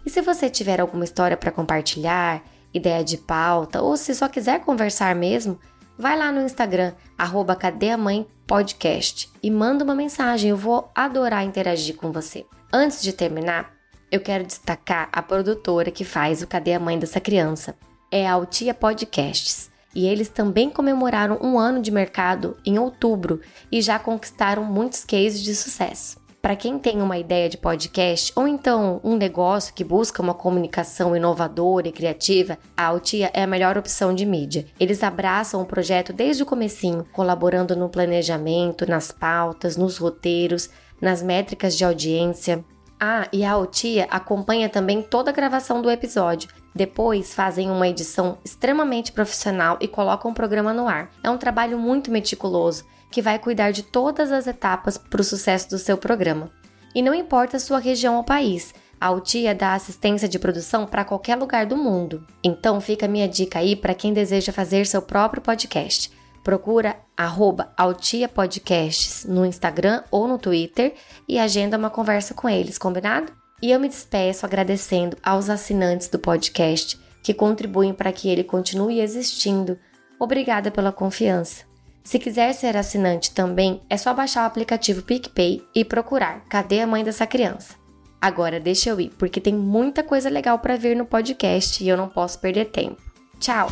E 0.04 0.11
se 0.11 0.20
você 0.20 0.50
tiver 0.50 0.80
alguma 0.80 1.04
história 1.04 1.37
para 1.37 1.52
compartilhar, 1.52 2.44
ideia 2.75 3.02
de 3.02 3.16
pauta 3.16 3.80
ou 3.80 3.97
se 3.97 4.14
só 4.14 4.28
quiser 4.28 4.61
conversar 4.61 5.14
mesmo, 5.14 5.59
vai 6.00 6.16
lá 6.16 6.33
no 6.33 6.40
Instagram, 6.40 6.95
arroba 7.16 7.54
Cadê 7.54 7.90
a 7.90 7.97
Mãe 7.97 8.26
Podcast 8.47 9.30
e 9.42 9.50
manda 9.50 9.85
uma 9.85 9.95
mensagem, 9.95 10.50
eu 10.50 10.57
vou 10.57 10.90
adorar 10.95 11.45
interagir 11.45 11.95
com 11.95 12.11
você. 12.11 12.47
Antes 12.73 13.02
de 13.02 13.12
terminar, 13.12 13.71
eu 14.11 14.21
quero 14.21 14.45
destacar 14.45 15.11
a 15.12 15.21
produtora 15.21 15.90
que 15.90 16.02
faz 16.02 16.40
o 16.40 16.47
Cadê 16.47 16.73
a 16.73 16.80
Mãe 16.80 16.99
dessa 16.99 17.21
criança. 17.21 17.76
É 18.11 18.26
a 18.26 18.33
Altia 18.33 18.73
Podcasts. 18.73 19.71
E 19.95 20.07
eles 20.07 20.28
também 20.28 20.71
comemoraram 20.71 21.38
um 21.42 21.59
ano 21.59 21.83
de 21.83 21.90
mercado 21.90 22.57
em 22.64 22.78
outubro 22.78 23.40
e 23.71 23.83
já 23.83 23.99
conquistaram 23.99 24.64
muitos 24.64 25.04
cases 25.04 25.42
de 25.42 25.54
sucesso. 25.54 26.20
Para 26.42 26.56
quem 26.56 26.78
tem 26.78 27.02
uma 27.02 27.18
ideia 27.18 27.50
de 27.50 27.59
podcast 27.59 28.32
ou 28.35 28.49
então 28.49 28.99
um 29.04 29.14
negócio 29.14 29.75
que 29.75 29.85
busca 29.85 30.23
uma 30.23 30.32
comunicação 30.32 31.14
inovadora 31.14 31.88
e 31.88 31.92
criativa, 31.92 32.56
a 32.75 32.87
Altia 32.87 33.30
é 33.35 33.42
a 33.42 33.47
melhor 33.47 33.76
opção 33.76 34.14
de 34.14 34.25
mídia. 34.25 34.64
Eles 34.80 35.02
abraçam 35.02 35.61
o 35.61 35.66
projeto 35.66 36.14
desde 36.14 36.42
o 36.42 36.47
comecinho, 36.47 37.04
colaborando 37.12 37.76
no 37.76 37.90
planejamento, 37.90 38.88
nas 38.88 39.12
pautas, 39.12 39.76
nos 39.76 39.99
roteiros, 39.99 40.70
nas 40.99 41.23
métricas 41.23 41.76
de 41.76 41.85
audiência. 41.85 42.64
Ah, 42.99 43.28
e 43.30 43.44
a 43.44 43.52
Altia 43.52 44.06
acompanha 44.11 44.70
também 44.70 45.02
toda 45.02 45.30
a 45.30 45.35
gravação 45.35 45.82
do 45.82 45.90
episódio. 45.90 46.49
Depois 46.75 47.35
fazem 47.35 47.70
uma 47.70 47.87
edição 47.87 48.38
extremamente 48.42 49.12
profissional 49.12 49.76
e 49.78 49.87
colocam 49.87 50.30
o 50.30 50.35
programa 50.35 50.73
no 50.73 50.88
ar. 50.88 51.11
É 51.23 51.28
um 51.28 51.37
trabalho 51.37 51.78
muito 51.78 52.11
meticuloso 52.11 52.87
que 53.11 53.23
vai 53.23 53.38
cuidar 53.38 53.71
de 53.73 53.83
todas 53.83 54.31
as 54.31 54.47
etapas 54.47 54.97
para 54.97 55.20
o 55.20 55.25
sucesso 55.25 55.70
do 55.70 55.79
seu 55.79 55.96
programa. 55.96 56.51
E 56.94 57.03
não 57.03 57.14
importa 57.14 57.57
a 57.57 57.61
sua 57.61 57.79
região 57.79 58.16
ou 58.16 58.25
país, 58.25 58.75
a 59.01 59.07
Altia 59.07 59.55
dá 59.55 59.75
assistência 59.75 60.29
de 60.29 60.38
produção 60.38 60.87
para 60.87 61.05
qualquer 61.05 61.37
lugar 61.37 61.64
do 61.64 61.77
mundo. 61.77 62.27
Então 62.44 62.81
fica 62.81 63.07
a 63.07 63.09
minha 63.09 63.27
dica 63.27 63.59
aí 63.59 63.75
para 63.75 63.94
quem 63.94 64.12
deseja 64.12 64.53
fazer 64.53 64.87
seu 64.87 65.01
próprio 65.01 65.42
podcast. 65.42 66.11
Procura 66.44 66.96
arroba 67.16 67.73
Altia 67.77 68.29
Podcasts 68.29 69.25
no 69.25 69.46
Instagram 69.46 70.03
ou 70.11 70.27
no 70.27 70.38
Twitter 70.38 70.94
e 71.29 71.38
agenda 71.38 71.79
uma 71.79 71.90
conversa 71.90 72.35
com 72.35 72.49
eles, 72.49 72.79
combinado? 72.79 73.33
E 73.62 73.70
eu 73.70 73.79
me 73.79 73.88
despeço 73.88 74.46
agradecendo 74.46 75.16
aos 75.23 75.51
assinantes 75.51 76.09
do 76.09 76.18
podcast 76.18 76.99
que 77.23 77.35
contribuem 77.35 77.92
para 77.92 78.12
que 78.12 78.29
ele 78.29 78.42
continue 78.42 79.01
existindo. 79.01 79.79
Obrigada 80.18 80.70
pela 80.70 80.92
confiança. 80.92 81.69
Se 82.03 82.19
quiser 82.19 82.53
ser 82.55 82.77
assinante 82.77 83.33
também, 83.33 83.81
é 83.89 83.97
só 83.97 84.13
baixar 84.15 84.45
o 84.45 84.47
aplicativo 84.47 85.03
PicPay 85.03 85.63
e 85.75 85.85
procurar 85.85 86.45
Cadê 86.49 86.81
a 86.81 86.87
mãe 86.87 87.05
dessa 87.05 87.27
criança? 87.27 87.75
Agora 88.21 88.61
deixa 88.61 88.91
eu 88.91 89.01
ir, 89.01 89.11
porque 89.19 89.41
tem 89.41 89.55
muita 89.55 90.03
coisa 90.03 90.29
legal 90.29 90.59
para 90.59 90.77
ver 90.77 90.95
no 90.95 91.07
podcast 91.07 91.83
e 91.83 91.89
eu 91.89 91.97
não 91.97 92.09
posso 92.09 92.39
perder 92.39 92.67
tempo. 92.67 93.01
Tchau! 93.39 93.69